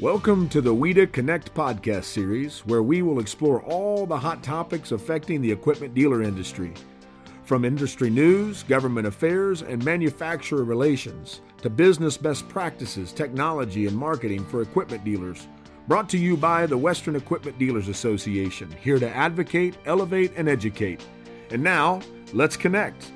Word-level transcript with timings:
Welcome 0.00 0.48
to 0.50 0.60
the 0.60 0.72
WEDA 0.72 1.10
Connect 1.10 1.52
podcast 1.54 2.04
series, 2.04 2.60
where 2.60 2.84
we 2.84 3.02
will 3.02 3.18
explore 3.18 3.64
all 3.64 4.06
the 4.06 4.16
hot 4.16 4.44
topics 4.44 4.92
affecting 4.92 5.42
the 5.42 5.50
equipment 5.50 5.92
dealer 5.92 6.22
industry. 6.22 6.72
From 7.42 7.64
industry 7.64 8.08
news, 8.08 8.62
government 8.62 9.08
affairs, 9.08 9.62
and 9.62 9.84
manufacturer 9.84 10.62
relations 10.62 11.40
to 11.62 11.68
business 11.68 12.16
best 12.16 12.48
practices, 12.48 13.10
technology, 13.10 13.88
and 13.88 13.96
marketing 13.96 14.44
for 14.44 14.62
equipment 14.62 15.04
dealers. 15.04 15.48
Brought 15.88 16.08
to 16.10 16.16
you 16.16 16.36
by 16.36 16.64
the 16.64 16.78
Western 16.78 17.16
Equipment 17.16 17.58
Dealers 17.58 17.88
Association, 17.88 18.70
here 18.80 19.00
to 19.00 19.10
advocate, 19.10 19.74
elevate, 19.84 20.30
and 20.36 20.48
educate. 20.48 21.04
And 21.50 21.60
now, 21.60 22.02
let's 22.32 22.56
connect. 22.56 23.10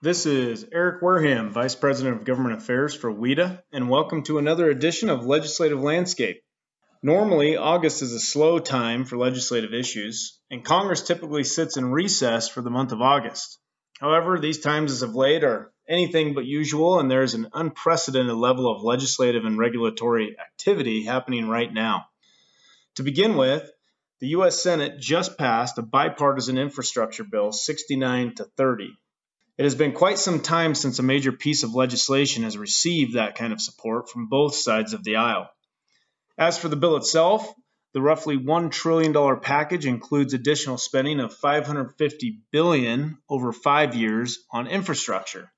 This 0.00 0.26
is 0.26 0.64
Eric 0.70 1.02
Wareham, 1.02 1.50
Vice 1.50 1.74
President 1.74 2.18
of 2.18 2.24
Government 2.24 2.54
Affairs 2.54 2.94
for 2.94 3.12
WEDA, 3.12 3.64
and 3.72 3.90
welcome 3.90 4.22
to 4.22 4.38
another 4.38 4.70
edition 4.70 5.10
of 5.10 5.26
Legislative 5.26 5.82
Landscape. 5.82 6.40
Normally, 7.02 7.56
August 7.56 8.00
is 8.02 8.12
a 8.12 8.20
slow 8.20 8.60
time 8.60 9.04
for 9.04 9.16
legislative 9.16 9.74
issues, 9.74 10.38
and 10.52 10.64
Congress 10.64 11.02
typically 11.02 11.42
sits 11.42 11.76
in 11.76 11.90
recess 11.90 12.48
for 12.48 12.62
the 12.62 12.70
month 12.70 12.92
of 12.92 13.02
August. 13.02 13.58
However, 13.98 14.38
these 14.38 14.60
times 14.60 14.92
as 14.92 15.02
of 15.02 15.16
late 15.16 15.42
are 15.42 15.72
anything 15.88 16.32
but 16.32 16.44
usual, 16.44 17.00
and 17.00 17.10
there 17.10 17.24
is 17.24 17.34
an 17.34 17.48
unprecedented 17.52 18.36
level 18.36 18.70
of 18.70 18.84
legislative 18.84 19.44
and 19.44 19.58
regulatory 19.58 20.36
activity 20.38 21.02
happening 21.02 21.48
right 21.48 21.74
now. 21.74 22.06
To 22.94 23.02
begin 23.02 23.36
with, 23.36 23.68
the 24.20 24.28
U.S. 24.28 24.62
Senate 24.62 25.00
just 25.00 25.36
passed 25.36 25.76
a 25.76 25.82
bipartisan 25.82 26.56
infrastructure 26.56 27.24
bill 27.24 27.50
69 27.50 28.36
to 28.36 28.44
30 28.44 28.96
it 29.58 29.64
has 29.64 29.74
been 29.74 29.92
quite 29.92 30.18
some 30.18 30.40
time 30.40 30.76
since 30.76 31.00
a 31.00 31.02
major 31.02 31.32
piece 31.32 31.64
of 31.64 31.74
legislation 31.74 32.44
has 32.44 32.56
received 32.56 33.14
that 33.14 33.34
kind 33.34 33.52
of 33.52 33.60
support 33.60 34.08
from 34.08 34.28
both 34.28 34.54
sides 34.54 34.92
of 34.92 35.02
the 35.02 35.16
aisle. 35.16 35.50
As 36.38 36.56
for 36.56 36.68
the 36.68 36.76
bill 36.76 36.96
itself, 36.96 37.52
the 37.92 38.00
roughly 38.00 38.38
$1 38.38 38.70
trillion 38.70 39.40
package 39.40 39.84
includes 39.84 40.32
additional 40.32 40.78
spending 40.78 41.18
of 41.18 41.34
550 41.34 42.42
billion 42.52 43.18
over 43.28 43.52
five 43.52 43.96
years 43.96 44.38
on 44.52 44.68
infrastructure. 44.68 45.50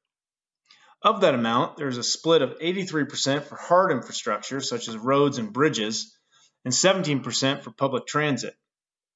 Of 1.02 1.20
that 1.20 1.34
amount, 1.34 1.76
there 1.76 1.88
is 1.88 1.98
a 1.98 2.02
split 2.02 2.40
of 2.40 2.58
83% 2.58 3.42
for 3.42 3.56
hard 3.56 3.92
infrastructure, 3.92 4.62
such 4.62 4.88
as 4.88 4.96
roads 4.96 5.36
and 5.36 5.52
bridges, 5.52 6.16
and 6.64 6.72
17% 6.72 7.62
for 7.62 7.70
public 7.70 8.06
transit. 8.06 8.54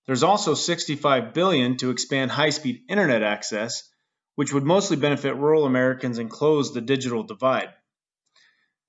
There's 0.07 0.23
also 0.23 0.53
65 0.53 1.33
billion 1.33 1.79
to 1.79 1.91
expand 1.91 2.31
high-speed 2.31 2.83
internet 2.91 3.23
access 3.23 3.89
which 4.35 4.53
would 4.53 4.65
mostly 4.65 4.97
benefit 4.97 5.37
rural 5.37 5.65
Americans 5.65 6.19
and 6.19 6.31
close 6.31 6.73
the 6.73 6.81
digital 6.81 7.23
divide. 7.23 7.71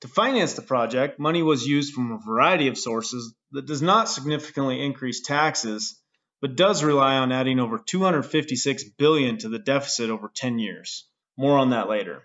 To 0.01 0.07
finance 0.07 0.53
the 0.53 0.61
project, 0.61 1.19
money 1.19 1.41
was 1.41 1.65
used 1.65 1.93
from 1.93 2.11
a 2.11 2.19
variety 2.25 2.67
of 2.67 2.77
sources 2.77 3.33
that 3.51 3.65
does 3.65 3.81
not 3.81 4.09
significantly 4.09 4.83
increase 4.83 5.21
taxes, 5.21 5.99
but 6.41 6.55
does 6.55 6.83
rely 6.83 7.15
on 7.15 7.31
adding 7.31 7.59
over 7.59 7.77
256 7.77 8.83
billion 8.97 9.37
to 9.39 9.49
the 9.49 9.59
deficit 9.59 10.09
over 10.09 10.31
10 10.33 10.59
years. 10.59 11.07
More 11.37 11.57
on 11.57 11.71
that 11.71 11.89
later. 11.89 12.23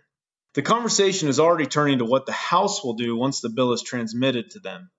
The 0.54 0.62
conversation 0.62 1.28
is 1.28 1.38
already 1.38 1.66
turning 1.66 1.98
to 1.98 2.04
what 2.04 2.26
the 2.26 2.32
House 2.32 2.82
will 2.82 2.94
do 2.94 3.16
once 3.16 3.40
the 3.40 3.48
bill 3.48 3.72
is 3.72 3.82
transmitted 3.82 4.50
to 4.50 4.58
them. 4.58 4.90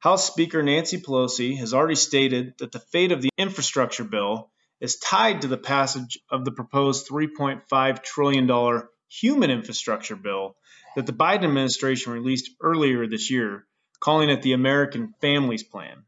House 0.00 0.26
Speaker 0.26 0.62
Nancy 0.62 0.98
Pelosi 0.98 1.56
has 1.58 1.72
already 1.72 1.94
stated 1.94 2.54
that 2.58 2.72
the 2.72 2.80
fate 2.80 3.12
of 3.12 3.22
the 3.22 3.30
infrastructure 3.38 4.04
bill 4.04 4.50
is 4.80 4.98
tied 4.98 5.42
to 5.42 5.48
the 5.48 5.58
passage 5.58 6.18
of 6.30 6.44
the 6.44 6.52
proposed 6.52 7.08
$3.5 7.08 8.02
trillion 8.02 8.82
human 9.08 9.50
infrastructure 9.50 10.16
bill 10.16 10.56
that 10.96 11.06
the 11.06 11.12
Biden 11.12 11.44
administration 11.44 12.12
released 12.12 12.50
earlier 12.62 13.06
this 13.06 13.30
year, 13.30 13.66
calling 14.00 14.30
it 14.30 14.42
the 14.42 14.52
American 14.52 15.14
Families 15.20 15.62
Plan. 15.62 16.04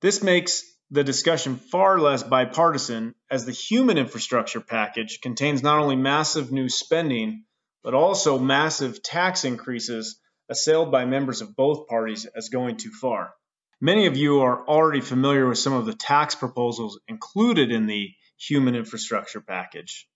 This 0.00 0.22
makes 0.22 0.62
the 0.90 1.04
discussion 1.04 1.56
far 1.56 1.98
less 1.98 2.22
bipartisan, 2.22 3.14
as 3.30 3.44
the 3.44 3.52
human 3.52 3.98
infrastructure 3.98 4.60
package 4.60 5.20
contains 5.22 5.62
not 5.62 5.80
only 5.80 5.96
massive 5.96 6.52
new 6.52 6.68
spending, 6.68 7.44
but 7.82 7.94
also 7.94 8.38
massive 8.38 9.02
tax 9.02 9.44
increases 9.44 10.18
assailed 10.48 10.92
by 10.92 11.04
members 11.04 11.40
of 11.40 11.56
both 11.56 11.88
parties 11.88 12.26
as 12.26 12.48
going 12.48 12.76
too 12.76 12.90
far. 12.90 13.34
Many 13.84 14.06
of 14.06 14.16
you 14.16 14.40
are 14.40 14.66
already 14.66 15.02
familiar 15.02 15.46
with 15.46 15.58
some 15.58 15.74
of 15.74 15.84
the 15.84 15.92
tax 15.92 16.34
proposals 16.34 16.98
included 17.06 17.70
in 17.70 17.84
the 17.84 18.14
human 18.38 18.74
infrastructure 18.74 19.42
package. 19.42 20.08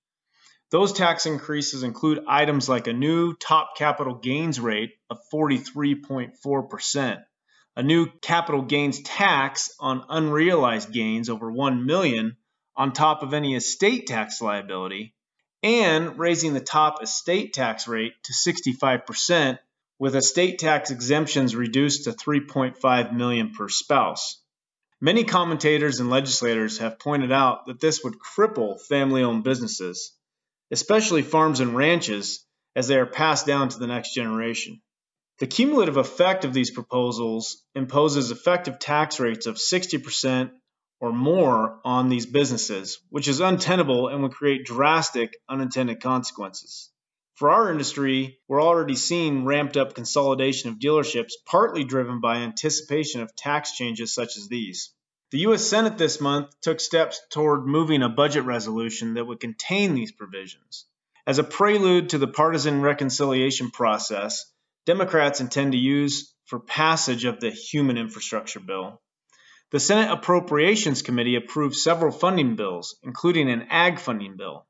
Those 0.70 0.94
tax 0.94 1.26
increases 1.26 1.82
include 1.82 2.24
items 2.26 2.66
like 2.66 2.86
a 2.86 2.94
new 2.94 3.34
top 3.34 3.76
capital 3.76 4.14
gains 4.14 4.58
rate 4.58 4.92
of 5.10 5.18
43.4%, 5.30 7.22
a 7.76 7.82
new 7.82 8.06
capital 8.22 8.62
gains 8.62 9.02
tax 9.02 9.70
on 9.78 10.02
unrealized 10.08 10.90
gains 10.90 11.28
over 11.28 11.52
1 11.52 11.84
million 11.84 12.38
on 12.74 12.94
top 12.94 13.22
of 13.22 13.34
any 13.34 13.54
estate 13.54 14.06
tax 14.06 14.40
liability, 14.40 15.14
and 15.62 16.18
raising 16.18 16.54
the 16.54 16.60
top 16.60 17.02
estate 17.02 17.52
tax 17.52 17.86
rate 17.86 18.14
to 18.22 18.32
65% 18.32 19.58
with 19.98 20.16
estate 20.16 20.58
tax 20.58 20.90
exemptions 20.90 21.56
reduced 21.56 22.04
to 22.04 22.12
3.5 22.12 23.12
million 23.12 23.52
per 23.52 23.68
spouse. 23.68 24.40
Many 25.00 25.24
commentators 25.24 26.00
and 26.00 26.10
legislators 26.10 26.78
have 26.78 26.98
pointed 26.98 27.32
out 27.32 27.66
that 27.66 27.80
this 27.80 28.02
would 28.02 28.16
cripple 28.18 28.80
family-owned 28.80 29.44
businesses, 29.44 30.12
especially 30.70 31.22
farms 31.22 31.60
and 31.60 31.76
ranches 31.76 32.44
as 32.74 32.88
they 32.88 32.96
are 32.96 33.06
passed 33.06 33.46
down 33.46 33.68
to 33.68 33.78
the 33.78 33.86
next 33.86 34.14
generation. 34.14 34.80
The 35.38 35.46
cumulative 35.46 35.96
effect 35.96 36.44
of 36.44 36.52
these 36.52 36.72
proposals 36.72 37.62
imposes 37.74 38.30
effective 38.30 38.80
tax 38.80 39.20
rates 39.20 39.46
of 39.46 39.54
60% 39.54 40.50
or 41.00 41.12
more 41.12 41.78
on 41.84 42.08
these 42.08 42.26
businesses, 42.26 42.98
which 43.08 43.28
is 43.28 43.40
untenable 43.40 44.08
and 44.08 44.22
would 44.22 44.32
create 44.32 44.66
drastic 44.66 45.36
unintended 45.48 46.02
consequences. 46.02 46.90
For 47.38 47.50
our 47.50 47.70
industry, 47.70 48.40
we're 48.48 48.60
already 48.60 48.96
seeing 48.96 49.44
ramped 49.44 49.76
up 49.76 49.94
consolidation 49.94 50.70
of 50.70 50.80
dealerships, 50.80 51.34
partly 51.46 51.84
driven 51.84 52.20
by 52.20 52.38
anticipation 52.38 53.20
of 53.20 53.36
tax 53.36 53.76
changes 53.76 54.12
such 54.12 54.36
as 54.36 54.48
these. 54.48 54.92
The 55.30 55.38
U.S. 55.46 55.64
Senate 55.64 55.98
this 55.98 56.20
month 56.20 56.48
took 56.62 56.80
steps 56.80 57.20
toward 57.30 57.64
moving 57.64 58.02
a 58.02 58.08
budget 58.08 58.42
resolution 58.42 59.14
that 59.14 59.24
would 59.24 59.38
contain 59.38 59.94
these 59.94 60.10
provisions. 60.10 60.86
As 61.28 61.38
a 61.38 61.44
prelude 61.44 62.08
to 62.08 62.18
the 62.18 62.26
partisan 62.26 62.82
reconciliation 62.82 63.70
process, 63.70 64.44
Democrats 64.84 65.40
intend 65.40 65.70
to 65.72 65.78
use 65.78 66.34
for 66.46 66.58
passage 66.58 67.24
of 67.24 67.38
the 67.38 67.52
Human 67.52 67.98
Infrastructure 67.98 68.58
Bill. 68.58 69.00
The 69.70 69.78
Senate 69.78 70.10
Appropriations 70.10 71.02
Committee 71.02 71.36
approved 71.36 71.76
several 71.76 72.10
funding 72.10 72.56
bills, 72.56 72.96
including 73.04 73.48
an 73.48 73.68
ag 73.70 74.00
funding 74.00 74.36
bill. 74.36 74.66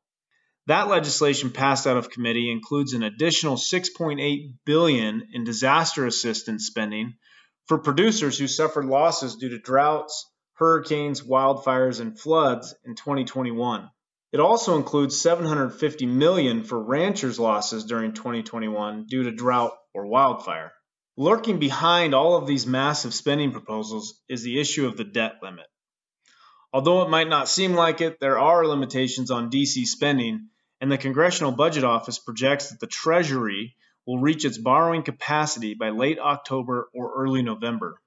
That 0.68 0.88
legislation 0.88 1.48
passed 1.48 1.86
out 1.86 1.96
of 1.96 2.10
committee 2.10 2.52
includes 2.52 2.92
an 2.92 3.02
additional 3.02 3.56
6.8 3.56 4.52
billion 4.66 5.26
in 5.32 5.44
disaster 5.44 6.04
assistance 6.04 6.66
spending 6.66 7.14
for 7.68 7.78
producers 7.78 8.36
who 8.36 8.46
suffered 8.46 8.84
losses 8.84 9.36
due 9.36 9.48
to 9.48 9.58
droughts, 9.58 10.30
hurricanes, 10.56 11.22
wildfires, 11.22 12.02
and 12.02 12.20
floods 12.20 12.74
in 12.84 12.96
2021. 12.96 13.88
It 14.30 14.40
also 14.40 14.76
includes 14.76 15.18
750 15.18 16.04
million 16.04 16.64
for 16.64 16.84
ranchers' 16.84 17.40
losses 17.40 17.86
during 17.86 18.12
2021 18.12 19.06
due 19.06 19.22
to 19.22 19.32
drought 19.32 19.72
or 19.94 20.04
wildfire. 20.04 20.72
Lurking 21.16 21.58
behind 21.58 22.14
all 22.14 22.36
of 22.36 22.46
these 22.46 22.66
massive 22.66 23.14
spending 23.14 23.52
proposals 23.52 24.20
is 24.28 24.42
the 24.42 24.60
issue 24.60 24.86
of 24.86 24.98
the 24.98 25.04
debt 25.04 25.36
limit. 25.42 25.64
Although 26.74 27.00
it 27.00 27.08
might 27.08 27.30
not 27.30 27.48
seem 27.48 27.72
like 27.72 28.02
it, 28.02 28.20
there 28.20 28.38
are 28.38 28.66
limitations 28.66 29.30
on 29.30 29.50
DC 29.50 29.86
spending 29.86 30.50
and 30.80 30.90
the 30.90 30.98
Congressional 30.98 31.52
Budget 31.52 31.84
Office 31.84 32.18
projects 32.18 32.70
that 32.70 32.80
the 32.80 32.86
Treasury 32.86 33.76
will 34.06 34.18
reach 34.18 34.44
its 34.44 34.58
borrowing 34.58 35.02
capacity 35.02 35.74
by 35.74 35.90
late 35.90 36.18
October 36.18 36.88
or 36.94 37.12
early 37.22 37.42
November. 37.42 38.00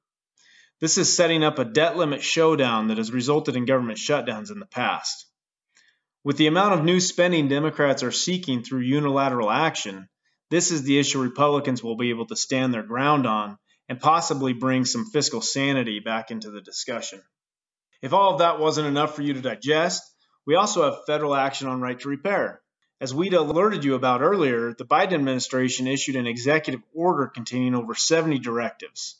This 0.79 0.97
is 0.97 1.15
setting 1.15 1.43
up 1.43 1.59
a 1.59 1.65
debt 1.65 1.95
limit 1.95 2.23
showdown 2.23 2.87
that 2.87 2.97
has 2.97 3.11
resulted 3.11 3.55
in 3.55 3.65
government 3.65 3.99
shutdowns 3.99 4.51
in 4.51 4.59
the 4.59 4.65
past. 4.65 5.27
With 6.23 6.37
the 6.37 6.47
amount 6.47 6.73
of 6.73 6.85
new 6.85 6.99
spending 6.99 7.47
Democrats 7.47 8.03
are 8.03 8.11
seeking 8.11 8.63
through 8.63 8.81
unilateral 8.81 9.51
action, 9.51 10.09
this 10.49 10.71
is 10.71 10.83
the 10.83 10.97
issue 10.97 11.21
Republicans 11.21 11.83
will 11.83 11.97
be 11.97 12.09
able 12.09 12.25
to 12.27 12.35
stand 12.35 12.73
their 12.73 12.83
ground 12.83 13.27
on 13.27 13.57
and 13.89 13.99
possibly 13.99 14.53
bring 14.53 14.85
some 14.85 15.05
fiscal 15.05 15.41
sanity 15.41 15.99
back 15.99 16.31
into 16.31 16.49
the 16.49 16.61
discussion. 16.61 17.21
If 18.01 18.13
all 18.13 18.33
of 18.33 18.39
that 18.39 18.59
wasn't 18.59 18.87
enough 18.87 19.15
for 19.15 19.21
you 19.21 19.33
to 19.33 19.41
digest, 19.41 20.01
we 20.45 20.55
also 20.55 20.83
have 20.83 21.05
federal 21.05 21.35
action 21.35 21.67
on 21.67 21.81
right 21.81 21.99
to 21.99 22.09
repair. 22.09 22.60
As 23.01 23.15
we'd 23.15 23.33
alerted 23.33 23.83
you 23.83 23.95
about 23.95 24.21
earlier, 24.21 24.75
the 24.75 24.85
Biden 24.85 25.13
administration 25.13 25.87
issued 25.87 26.15
an 26.15 26.27
executive 26.27 26.83
order 26.93 27.25
containing 27.25 27.73
over 27.73 27.95
70 27.95 28.37
directives. 28.37 29.19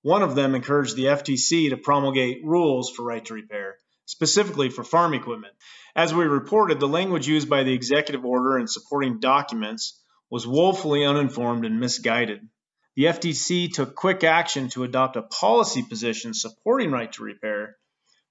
One 0.00 0.22
of 0.22 0.34
them 0.34 0.54
encouraged 0.54 0.96
the 0.96 1.04
FTC 1.04 1.68
to 1.68 1.76
promulgate 1.76 2.42
rules 2.42 2.90
for 2.90 3.04
right 3.04 3.22
to 3.26 3.34
repair, 3.34 3.76
specifically 4.06 4.70
for 4.70 4.82
farm 4.82 5.12
equipment. 5.12 5.52
As 5.94 6.14
we 6.14 6.24
reported, 6.24 6.80
the 6.80 6.88
language 6.88 7.28
used 7.28 7.50
by 7.50 7.64
the 7.64 7.74
executive 7.74 8.24
order 8.24 8.56
and 8.56 8.70
supporting 8.70 9.20
documents 9.20 10.00
was 10.30 10.46
woefully 10.46 11.04
uninformed 11.04 11.66
and 11.66 11.78
misguided. 11.78 12.48
The 12.96 13.04
FTC 13.04 13.70
took 13.70 13.94
quick 13.94 14.24
action 14.24 14.70
to 14.70 14.84
adopt 14.84 15.16
a 15.16 15.22
policy 15.22 15.82
position 15.82 16.32
supporting 16.32 16.90
right 16.90 17.12
to 17.12 17.24
repair, 17.24 17.76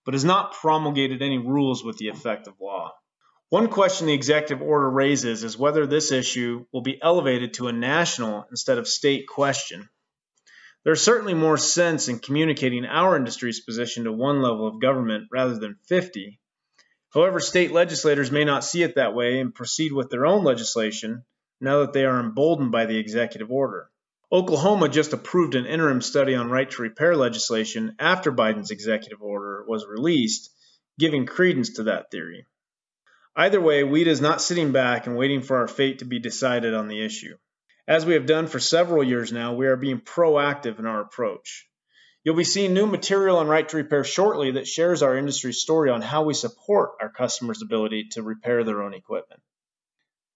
but 0.06 0.16
has 0.16 0.26
not 0.26 0.54
promulgated 0.54 1.22
any 1.22 1.38
rules 1.38 1.84
with 1.84 2.00
the 2.00 2.08
effect 2.08 2.48
of 2.48 2.60
law. 2.60 2.96
One 3.50 3.70
question 3.70 4.08
the 4.08 4.14
executive 4.14 4.62
order 4.62 4.90
raises 4.90 5.46
is 5.46 5.58
whether 5.58 5.88
this 5.88 6.12
issue 6.12 6.66
will 6.74 6.82
be 6.82 7.02
elevated 7.02 7.54
to 7.54 7.70
a 7.70 7.72
national 7.72 8.46
instead 8.52 8.78
of 8.78 8.90
state 8.90 9.26
question. 9.26 9.88
There's 10.84 11.02
certainly 11.02 11.34
more 11.34 11.58
sense 11.58 12.10
in 12.10 12.20
communicating 12.20 12.86
our 12.86 13.16
industry's 13.16 13.62
position 13.62 14.04
to 14.04 14.12
one 14.12 14.42
level 14.42 14.68
of 14.68 14.82
government 14.82 15.30
rather 15.32 15.58
than 15.58 15.80
50. 15.88 16.42
However, 17.14 17.40
state 17.40 17.72
legislators 17.72 18.32
may 18.32 18.44
not 18.44 18.66
see 18.66 18.84
it 18.84 18.96
that 18.96 19.16
way 19.16 19.40
and 19.40 19.56
proceed 19.56 19.94
with 19.94 20.10
their 20.10 20.26
own 20.26 20.44
legislation 20.44 21.24
now 21.62 21.80
that 21.80 21.94
they 21.94 22.04
are 22.04 22.20
emboldened 22.20 22.74
by 22.74 22.86
the 22.86 22.98
executive 22.98 23.50
order. 23.50 23.90
Oklahoma 24.30 24.90
just 24.90 25.14
approved 25.14 25.56
an 25.56 25.66
interim 25.66 26.02
study 26.02 26.36
on 26.36 26.50
right 26.50 26.70
to 26.70 26.82
repair 26.82 27.16
legislation 27.16 27.96
after 27.98 28.30
Biden's 28.30 28.72
executive 28.72 29.22
order 29.22 29.64
was 29.66 29.88
released, 29.88 30.52
giving 31.00 31.26
credence 31.26 31.76
to 31.76 31.84
that 31.84 32.12
theory. 32.12 32.46
Either 33.40 33.62
way, 33.62 33.84
WEDA 33.84 34.08
is 34.08 34.20
not 34.20 34.42
sitting 34.42 34.72
back 34.72 35.06
and 35.06 35.16
waiting 35.16 35.44
for 35.44 35.58
our 35.58 35.68
fate 35.68 36.00
to 36.00 36.06
be 36.06 36.18
decided 36.18 36.74
on 36.74 36.88
the 36.88 37.06
issue. 37.06 37.38
As 37.88 38.04
we 38.04 38.16
have 38.16 38.26
done 38.26 38.48
for 38.48 38.60
several 38.60 39.04
years 39.04 39.32
now, 39.32 39.54
we 39.54 39.68
are 39.68 39.76
being 39.76 40.02
proactive 40.02 40.80
in 40.80 40.88
our 40.88 41.02
approach. 41.02 41.70
You'll 42.24 42.36
be 42.36 42.44
seeing 42.44 42.74
new 42.74 42.88
material 42.88 43.38
on 43.38 43.48
Right 43.48 43.70
to 43.70 43.78
Repair 43.78 44.04
shortly 44.04 44.54
that 44.54 44.68
shares 44.68 45.04
our 45.04 45.16
industry 45.16 45.54
story 45.54 45.92
on 45.92 46.02
how 46.02 46.24
we 46.24 46.34
support 46.34 46.94
our 47.00 47.12
customers' 47.12 47.62
ability 47.62 48.08
to 48.14 48.24
repair 48.24 48.64
their 48.64 48.82
own 48.82 48.96
equipment. 48.96 49.40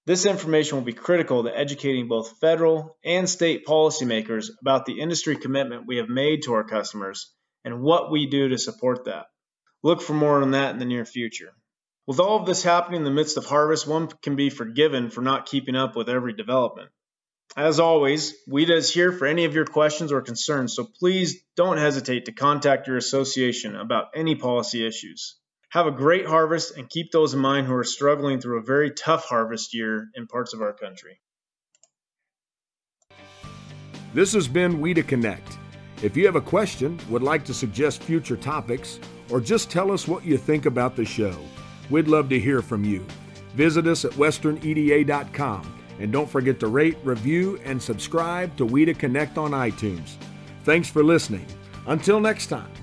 This 0.05 0.27
information 0.27 0.77
will 0.77 0.85
be 0.85 0.93
critical 0.93 1.43
to 1.43 1.57
educating 1.57 2.07
both 2.07 2.39
federal 2.39 2.97
and 3.03 3.27
state 3.27 3.65
policymakers 3.65 4.49
about 4.61 4.85
the 4.85 4.99
industry 5.01 5.37
commitment 5.37 5.87
we 5.87 5.97
have 5.97 6.07
made 6.07 6.43
to 6.43 6.53
our 6.53 6.63
customers 6.63 7.33
and 7.65 7.81
what 7.81 8.11
we 8.11 8.27
do 8.27 8.49
to 8.49 8.59
support 8.59 9.05
that. 9.05 9.25
Look 9.81 10.03
for 10.03 10.13
more 10.13 10.41
on 10.43 10.51
that 10.51 10.73
in 10.73 10.79
the 10.79 10.85
near 10.85 11.05
future. 11.05 11.51
With 12.11 12.19
all 12.19 12.41
of 12.41 12.45
this 12.45 12.61
happening 12.61 12.97
in 12.97 13.03
the 13.05 13.09
midst 13.09 13.37
of 13.37 13.45
harvest, 13.45 13.87
one 13.87 14.09
can 14.21 14.35
be 14.35 14.49
forgiven 14.49 15.09
for 15.09 15.21
not 15.21 15.45
keeping 15.45 15.77
up 15.77 15.95
with 15.95 16.09
every 16.09 16.33
development. 16.33 16.89
As 17.55 17.79
always, 17.79 18.33
WEDA 18.49 18.75
is 18.75 18.93
here 18.93 19.13
for 19.13 19.25
any 19.27 19.45
of 19.45 19.55
your 19.55 19.63
questions 19.63 20.11
or 20.11 20.19
concerns, 20.19 20.75
so 20.75 20.85
please 20.99 21.41
don't 21.55 21.77
hesitate 21.77 22.25
to 22.25 22.33
contact 22.33 22.89
your 22.89 22.97
association 22.97 23.77
about 23.77 24.07
any 24.13 24.35
policy 24.35 24.85
issues. 24.85 25.37
Have 25.69 25.87
a 25.87 25.91
great 25.91 26.25
harvest 26.25 26.75
and 26.75 26.89
keep 26.89 27.13
those 27.13 27.33
in 27.33 27.39
mind 27.39 27.67
who 27.67 27.75
are 27.75 27.85
struggling 27.85 28.41
through 28.41 28.59
a 28.59 28.65
very 28.65 28.91
tough 28.91 29.23
harvest 29.23 29.73
year 29.73 30.09
in 30.13 30.27
parts 30.27 30.53
of 30.53 30.61
our 30.61 30.73
country. 30.73 31.21
This 34.13 34.33
has 34.33 34.49
been 34.49 34.81
WEDA 34.81 35.07
Connect. 35.07 35.57
If 36.03 36.17
you 36.17 36.25
have 36.25 36.35
a 36.35 36.41
question, 36.41 36.99
would 37.09 37.23
like 37.23 37.45
to 37.45 37.53
suggest 37.53 38.03
future 38.03 38.35
topics, 38.35 38.99
or 39.29 39.39
just 39.39 39.71
tell 39.71 39.93
us 39.93 40.09
what 40.09 40.25
you 40.25 40.37
think 40.37 40.65
about 40.65 40.97
the 40.97 41.05
show, 41.05 41.37
We'd 41.91 42.07
love 42.07 42.29
to 42.29 42.39
hear 42.39 42.61
from 42.61 42.83
you. 42.83 43.05
Visit 43.53 43.85
us 43.85 44.05
at 44.05 44.11
westerneda.com 44.13 45.77
and 45.99 46.11
don't 46.11 46.29
forget 46.29 46.59
to 46.61 46.67
rate, 46.67 46.97
review, 47.03 47.59
and 47.63 47.81
subscribe 47.81 48.55
to 48.57 48.65
WEDA 48.65 48.97
Connect 48.97 49.37
on 49.37 49.51
iTunes. 49.51 50.15
Thanks 50.63 50.89
for 50.89 51.03
listening. 51.03 51.45
Until 51.85 52.19
next 52.19 52.47
time. 52.47 52.80